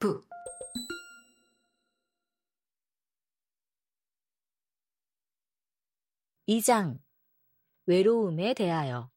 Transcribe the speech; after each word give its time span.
북 0.00 0.28
이장 6.46 6.98
외로움에 7.86 8.54
대하여 8.54 9.12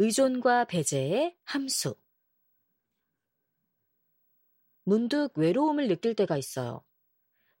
의존과 0.00 0.64
배제의 0.64 1.36
함수 1.44 1.94
문득 4.82 5.30
외로움을 5.36 5.86
느낄 5.86 6.16
때가 6.16 6.36
있어요. 6.36 6.82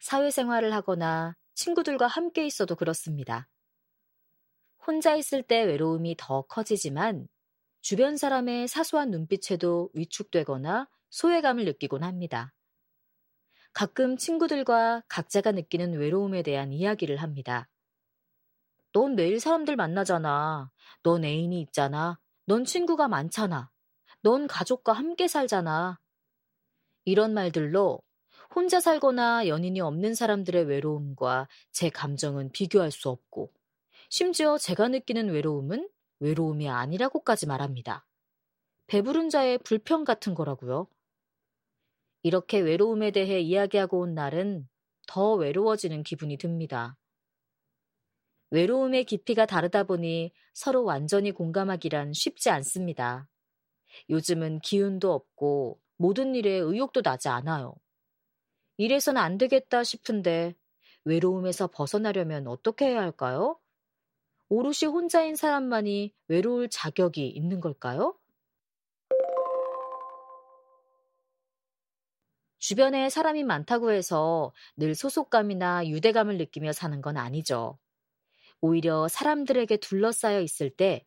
사회생활을 0.00 0.74
하거나 0.74 1.36
친구들과 1.54 2.08
함께 2.08 2.44
있어도 2.44 2.74
그렇습니다. 2.74 3.48
혼자 4.84 5.14
있을 5.14 5.44
때 5.44 5.62
외로움이 5.62 6.16
더 6.18 6.42
커지지만 6.42 7.28
주변 7.88 8.16
사람의 8.16 8.66
사소한 8.66 9.12
눈빛에도 9.12 9.90
위축되거나 9.94 10.88
소외감을 11.10 11.64
느끼곤 11.66 12.02
합니다. 12.02 12.52
가끔 13.72 14.16
친구들과 14.16 15.04
각자가 15.06 15.52
느끼는 15.52 15.92
외로움에 15.92 16.42
대한 16.42 16.72
이야기를 16.72 17.18
합니다. 17.18 17.68
넌 18.92 19.14
매일 19.14 19.38
사람들 19.38 19.76
만나잖아. 19.76 20.68
넌 21.04 21.24
애인이 21.24 21.60
있잖아. 21.60 22.18
넌 22.46 22.64
친구가 22.64 23.06
많잖아. 23.06 23.70
넌 24.20 24.48
가족과 24.48 24.92
함께 24.92 25.28
살잖아. 25.28 26.00
이런 27.04 27.34
말들로 27.34 28.02
혼자 28.52 28.80
살거나 28.80 29.46
연인이 29.46 29.80
없는 29.80 30.16
사람들의 30.16 30.64
외로움과 30.64 31.46
제 31.70 31.88
감정은 31.90 32.50
비교할 32.50 32.90
수 32.90 33.10
없고, 33.10 33.52
심지어 34.10 34.58
제가 34.58 34.88
느끼는 34.88 35.28
외로움은 35.28 35.88
외로움이 36.20 36.68
아니라고까지 36.68 37.46
말합니다. 37.46 38.06
배부른 38.88 39.30
자의 39.30 39.58
불평 39.58 40.04
같은 40.04 40.34
거라고요. 40.34 40.88
이렇게 42.22 42.58
외로움에 42.58 43.10
대해 43.10 43.40
이야기하고 43.40 44.00
온 44.00 44.14
날은 44.14 44.68
더 45.06 45.32
외로워지는 45.34 46.02
기분이 46.02 46.36
듭니다. 46.36 46.98
외로움의 48.50 49.04
깊이가 49.04 49.46
다르다 49.46 49.84
보니 49.84 50.32
서로 50.52 50.84
완전히 50.84 51.32
공감하기란 51.32 52.12
쉽지 52.12 52.50
않습니다. 52.50 53.28
요즘은 54.10 54.60
기운도 54.60 55.12
없고 55.12 55.80
모든 55.96 56.34
일에 56.34 56.50
의욕도 56.52 57.02
나지 57.02 57.28
않아요. 57.28 57.74
이래선 58.78 59.18
안 59.18 59.36
되겠다 59.36 59.84
싶은데 59.84 60.54
외로움에서 61.04 61.66
벗어나려면 61.68 62.46
어떻게 62.46 62.86
해야 62.86 63.00
할까요? 63.02 63.58
오롯이 64.48 64.86
혼자인 64.86 65.34
사람만이 65.34 66.14
외로울 66.28 66.68
자격이 66.68 67.28
있는 67.28 67.60
걸까요? 67.60 68.16
주변에 72.58 73.10
사람이 73.10 73.44
많다고 73.44 73.90
해서 73.90 74.52
늘 74.76 74.94
소속감이나 74.94 75.88
유대감을 75.88 76.36
느끼며 76.38 76.72
사는 76.72 77.00
건 77.00 77.16
아니죠. 77.16 77.78
오히려 78.60 79.08
사람들에게 79.08 79.76
둘러싸여 79.78 80.40
있을 80.40 80.70
때 80.70 81.04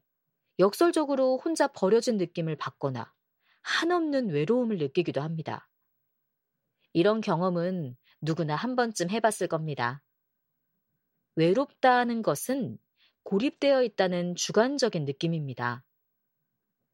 역설적으로 0.59 1.37
혼자 1.37 1.67
버려진 1.67 2.17
느낌을 2.17 2.57
받거나 2.57 3.13
한없는 3.61 4.29
외로움을 4.29 4.77
느끼기도 4.77 5.21
합니다. 5.21 5.69
이런 6.91 7.21
경험은 7.21 7.95
누구나 8.21 8.55
한 8.55 8.75
번쯤 8.75 9.09
해봤을 9.09 9.47
겁니다. 9.49 10.01
외롭다는 11.35 12.21
것은 12.21 12.77
고립되어 13.23 13.83
있다는 13.83 14.35
주관적인 14.35 15.05
느낌입니다. 15.05 15.83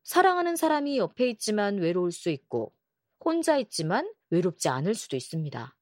사랑하는 0.04 0.56
사람이 0.56 0.98
옆에 0.98 1.30
있지만 1.30 1.78
외로울 1.78 2.12
수 2.12 2.30
있고, 2.30 2.74
혼자 3.24 3.58
있지만 3.58 4.12
외롭지 4.30 4.70
않을 4.70 4.94
수도 4.94 5.16
있습니다. 5.16 5.76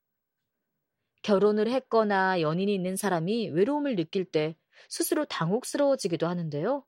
결혼을 1.23 1.69
했거나 1.69 2.41
연인이 2.41 2.73
있는 2.73 2.95
사람이 2.95 3.49
외로움을 3.49 3.95
느낄 3.95 4.25
때 4.25 4.55
스스로 4.89 5.25
당혹스러워지기도 5.25 6.27
하는데요. 6.27 6.85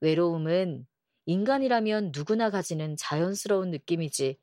외로움은 0.00 0.86
인간이라면 1.26 2.10
누구나 2.14 2.50
가지는 2.50 2.96
자연스러운 2.96 3.70
느낌이지 3.70 4.38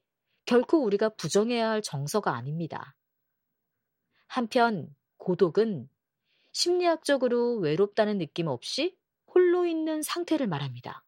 결코 0.45 0.83
우리가 0.83 1.09
부정해야 1.09 1.69
할 1.69 1.81
정서가 1.81 2.33
아닙니다. 2.33 2.95
한편 4.27 4.95
고독은 5.17 5.89
심리학적으로 6.51 7.55
외롭다는 7.57 8.17
느낌 8.17 8.47
없이 8.47 8.97
홀로 9.27 9.65
있는 9.65 10.01
상태를 10.01 10.47
말합니다. 10.47 11.03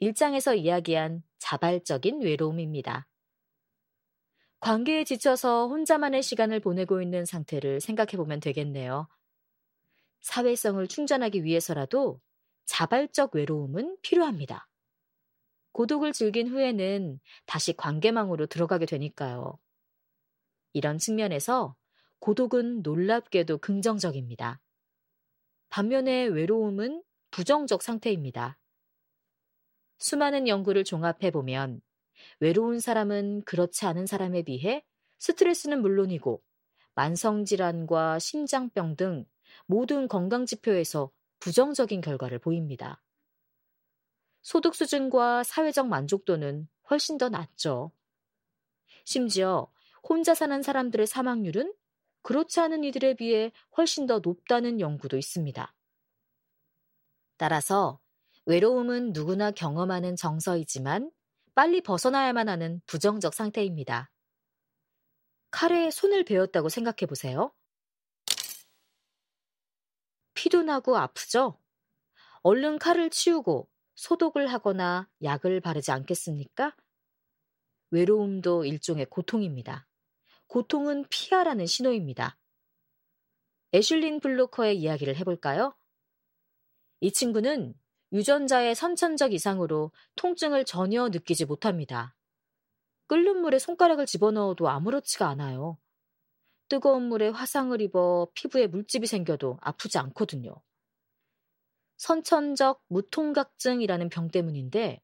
일장에서 0.00 0.54
이야기한 0.54 1.22
자발적인 1.38 2.22
외로움입니다. 2.22 3.06
관계에 4.58 5.04
지쳐서 5.04 5.68
혼자만의 5.68 6.22
시간을 6.22 6.60
보내고 6.60 7.02
있는 7.02 7.24
상태를 7.24 7.80
생각해 7.80 8.12
보면 8.16 8.40
되겠네요. 8.40 9.08
사회성을 10.20 10.86
충전하기 10.86 11.44
위해서라도 11.44 12.20
자발적 12.64 13.34
외로움은 13.34 13.96
필요합니다. 14.02 14.68
고독을 15.72 16.12
즐긴 16.12 16.48
후에는 16.48 17.18
다시 17.46 17.72
관계망으로 17.72 18.46
들어가게 18.46 18.86
되니까요. 18.86 19.58
이런 20.72 20.98
측면에서 20.98 21.74
고독은 22.22 22.82
놀랍게도 22.82 23.58
긍정적입니다. 23.58 24.60
반면에 25.70 26.26
외로움은 26.26 27.02
부정적 27.32 27.82
상태입니다. 27.82 28.60
수많은 29.98 30.46
연구를 30.46 30.84
종합해 30.84 31.32
보면 31.32 31.80
외로운 32.38 32.78
사람은 32.78 33.42
그렇지 33.42 33.86
않은 33.86 34.06
사람에 34.06 34.42
비해 34.42 34.84
스트레스는 35.18 35.82
물론이고 35.82 36.40
만성질환과 36.94 38.20
심장병 38.20 38.94
등 38.94 39.26
모든 39.66 40.06
건강지표에서 40.06 41.10
부정적인 41.40 42.02
결과를 42.02 42.38
보입니다. 42.38 43.02
소득 44.42 44.76
수준과 44.76 45.42
사회적 45.42 45.88
만족도는 45.88 46.68
훨씬 46.88 47.18
더 47.18 47.28
낮죠. 47.28 47.90
심지어 49.04 49.72
혼자 50.04 50.36
사는 50.36 50.62
사람들의 50.62 51.08
사망률은 51.08 51.74
그렇지 52.22 52.60
않은 52.60 52.84
이들에 52.84 53.14
비해 53.14 53.52
훨씬 53.76 54.06
더 54.06 54.20
높다는 54.20 54.80
연구도 54.80 55.16
있습니다. 55.16 55.74
따라서 57.36 58.00
외로움은 58.46 59.12
누구나 59.12 59.50
경험하는 59.50 60.16
정서이지만 60.16 61.10
빨리 61.54 61.80
벗어나야만 61.80 62.48
하는 62.48 62.80
부정적 62.86 63.34
상태입니다. 63.34 64.10
칼에 65.50 65.90
손을 65.90 66.24
베었다고 66.24 66.68
생각해 66.68 67.06
보세요. 67.08 67.52
피도 70.34 70.62
나고 70.62 70.96
아프죠? 70.96 71.58
얼른 72.42 72.78
칼을 72.78 73.10
치우고 73.10 73.68
소독을 73.94 74.48
하거나 74.48 75.08
약을 75.22 75.60
바르지 75.60 75.92
않겠습니까? 75.92 76.74
외로움도 77.90 78.64
일종의 78.64 79.06
고통입니다. 79.06 79.86
고통은 80.46 81.06
피하라는 81.08 81.66
신호입니다. 81.66 82.38
애슐린 83.74 84.20
블로커의 84.20 84.78
이야기를 84.78 85.16
해볼까요? 85.16 85.74
이 87.00 87.10
친구는 87.10 87.74
유전자의 88.12 88.74
선천적 88.74 89.32
이상으로 89.32 89.90
통증을 90.16 90.64
전혀 90.64 91.08
느끼지 91.08 91.46
못합니다. 91.46 92.14
끓는 93.06 93.38
물에 93.38 93.58
손가락을 93.58 94.06
집어넣어도 94.06 94.68
아무렇지가 94.68 95.28
않아요. 95.28 95.78
뜨거운 96.68 97.08
물에 97.08 97.28
화상을 97.28 97.78
입어 97.80 98.28
피부에 98.34 98.66
물집이 98.66 99.06
생겨도 99.06 99.58
아프지 99.60 99.98
않거든요. 99.98 100.54
선천적 101.96 102.82
무통각증이라는 102.88 104.08
병 104.08 104.28
때문인데 104.28 105.02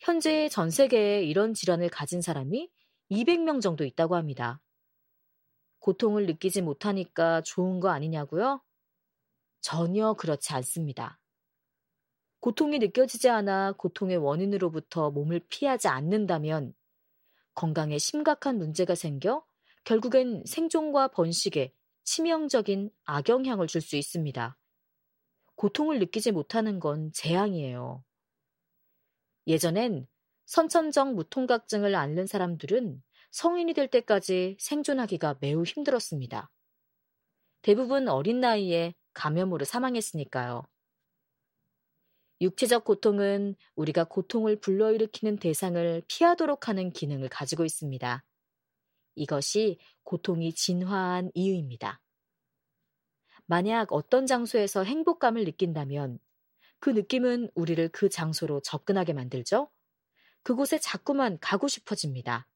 현재 0.00 0.48
전 0.48 0.70
세계에 0.70 1.22
이런 1.22 1.54
질환을 1.54 1.88
가진 1.88 2.20
사람이 2.20 2.70
200명 3.10 3.60
정도 3.60 3.84
있다고 3.84 4.16
합니다. 4.16 4.60
고통을 5.80 6.26
느끼지 6.26 6.62
못하니까 6.62 7.42
좋은 7.42 7.80
거 7.80 7.90
아니냐고요? 7.90 8.62
전혀 9.60 10.14
그렇지 10.14 10.52
않습니다. 10.54 11.20
고통이 12.40 12.78
느껴지지 12.78 13.28
않아 13.28 13.72
고통의 13.72 14.16
원인으로부터 14.18 15.10
몸을 15.10 15.40
피하지 15.48 15.88
않는다면 15.88 16.74
건강에 17.54 17.98
심각한 17.98 18.58
문제가 18.58 18.94
생겨 18.94 19.44
결국엔 19.84 20.44
생존과 20.46 21.08
번식에 21.08 21.72
치명적인 22.04 22.90
악영향을 23.04 23.66
줄 23.66 23.80
수 23.80 23.96
있습니다. 23.96 24.56
고통을 25.56 25.98
느끼지 25.98 26.32
못하는 26.32 26.78
건 26.78 27.10
재앙이에요. 27.12 28.04
예전엔 29.46 30.06
선천적 30.46 31.14
무통각증을 31.14 31.94
앓는 31.94 32.26
사람들은 32.26 33.02
성인이 33.30 33.74
될 33.74 33.88
때까지 33.88 34.56
생존하기가 34.58 35.36
매우 35.40 35.64
힘들었습니다. 35.64 36.50
대부분 37.62 38.08
어린 38.08 38.40
나이에 38.40 38.94
감염으로 39.12 39.64
사망했으니까요. 39.64 40.62
육체적 42.40 42.84
고통은 42.84 43.56
우리가 43.74 44.04
고통을 44.04 44.56
불러일으키는 44.60 45.38
대상을 45.38 46.02
피하도록 46.06 46.68
하는 46.68 46.92
기능을 46.92 47.28
가지고 47.28 47.64
있습니다. 47.64 48.24
이것이 49.16 49.78
고통이 50.04 50.52
진화한 50.52 51.30
이유입니다. 51.34 52.00
만약 53.46 53.92
어떤 53.92 54.26
장소에서 54.26 54.84
행복감을 54.84 55.44
느낀다면 55.44 56.18
그 56.78 56.90
느낌은 56.90 57.50
우리를 57.54 57.88
그 57.88 58.08
장소로 58.10 58.60
접근하게 58.60 59.14
만들죠? 59.14 59.70
그곳에 60.46 60.78
자꾸만 60.78 61.40
가고 61.40 61.66
싶어집니다. 61.66 62.46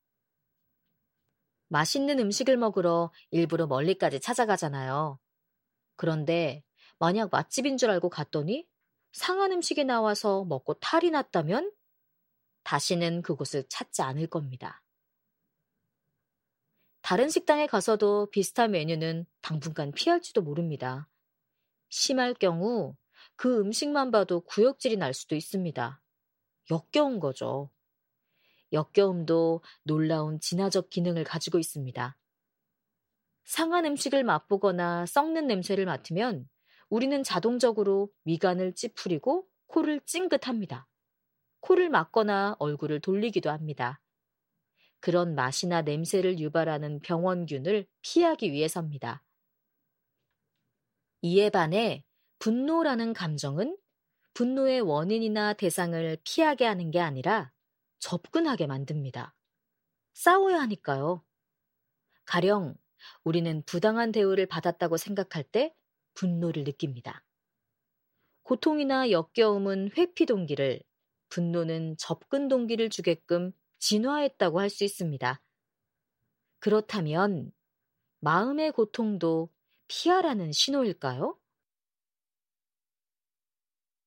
맛있는 1.66 2.20
음식을 2.20 2.56
먹으러 2.56 3.10
일부러 3.32 3.66
멀리까지 3.66 4.20
찾아가잖아요. 4.20 5.18
그런데 5.96 6.62
만약 7.00 7.30
맛집인 7.32 7.78
줄 7.78 7.90
알고 7.90 8.08
갔더니 8.08 8.64
상한 9.10 9.50
음식이 9.50 9.82
나와서 9.82 10.44
먹고 10.44 10.74
탈이 10.74 11.10
났다면 11.10 11.72
다시는 12.62 13.22
그곳을 13.22 13.64
찾지 13.68 14.02
않을 14.02 14.28
겁니다. 14.28 14.84
다른 17.00 17.28
식당에 17.28 17.66
가서도 17.66 18.30
비슷한 18.30 18.70
메뉴는 18.70 19.26
당분간 19.40 19.90
피할지도 19.90 20.42
모릅니다. 20.42 21.08
심할 21.88 22.34
경우 22.34 22.94
그 23.34 23.58
음식만 23.58 24.12
봐도 24.12 24.42
구역질이 24.42 24.96
날 24.96 25.12
수도 25.12 25.34
있습니다. 25.34 26.00
역겨운 26.70 27.18
거죠. 27.18 27.68
역겨움도 28.72 29.62
놀라운 29.82 30.40
진화적 30.40 30.90
기능을 30.90 31.24
가지고 31.24 31.58
있습니다. 31.58 32.16
상한 33.44 33.84
음식을 33.84 34.22
맛보거나 34.24 35.06
썩는 35.06 35.46
냄새를 35.46 35.84
맡으면 35.84 36.48
우리는 36.88 37.22
자동적으로 37.22 38.10
위관을 38.24 38.74
찌푸리고 38.74 39.46
코를 39.66 40.00
찡긋합니다. 40.06 40.86
코를 41.60 41.90
막거나 41.90 42.56
얼굴을 42.58 43.00
돌리기도 43.00 43.50
합니다. 43.50 44.00
그런 45.00 45.34
맛이나 45.34 45.82
냄새를 45.82 46.38
유발하는 46.38 47.00
병원균을 47.00 47.86
피하기 48.02 48.52
위해서입니다. 48.52 49.24
이에 51.22 51.50
반해 51.50 52.04
분노라는 52.38 53.12
감정은 53.12 53.76
분노의 54.34 54.80
원인이나 54.80 55.54
대상을 55.54 56.18
피하게 56.24 56.64
하는 56.66 56.90
게 56.90 57.00
아니라 57.00 57.52
접근하게 58.00 58.66
만듭니다. 58.66 59.34
싸워야 60.14 60.60
하니까요. 60.62 61.24
가령 62.24 62.76
우리는 63.24 63.62
부당한 63.66 64.10
대우를 64.10 64.46
받았다고 64.46 64.96
생각할 64.96 65.44
때 65.44 65.74
분노를 66.14 66.64
느낍니다. 66.64 67.22
고통이나 68.42 69.10
역겨움은 69.12 69.92
회피 69.96 70.26
동기를, 70.26 70.82
분노는 71.30 71.96
접근 71.96 72.48
동기를 72.48 72.90
주게끔 72.90 73.52
진화했다고 73.78 74.60
할 74.60 74.68
수 74.68 74.84
있습니다. 74.84 75.40
그렇다면 76.58 77.52
마음의 78.20 78.72
고통도 78.74 79.50
피하라는 79.88 80.52
신호일까요? 80.52 81.39